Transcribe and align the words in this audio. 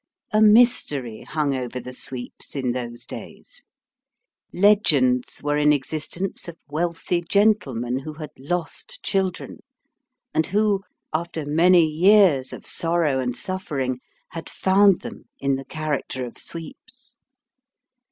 A 0.31 0.41
mystery 0.41 1.21
hung 1.21 1.53
over 1.55 1.79
the 1.79 1.93
sweeps 1.93 2.55
in 2.55 2.71
those 2.71 3.05
days. 3.05 3.65
Legends 4.51 5.43
were 5.43 5.57
in 5.59 5.71
existence 5.71 6.47
of 6.47 6.57
wealthy 6.67 7.21
gentlemen 7.21 7.99
who 7.99 8.13
had 8.15 8.31
lost 8.35 9.03
children, 9.03 9.59
and 10.33 10.47
who, 10.47 10.81
after 11.13 11.45
many 11.45 11.85
years 11.85 12.51
of 12.51 12.65
sorrow 12.65 13.19
and 13.19 13.37
suffering, 13.37 13.99
had 14.29 14.49
found 14.49 15.01
them 15.01 15.25
in 15.39 15.55
the 15.55 15.65
character 15.65 16.25
of 16.25 16.39
sweeps. 16.39 17.19